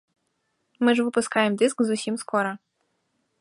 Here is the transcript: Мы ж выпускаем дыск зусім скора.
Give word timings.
Мы 0.83 0.89
ж 0.99 1.05
выпускаем 1.09 1.53
дыск 1.63 1.77
зусім 1.91 2.15
скора. 2.23 2.51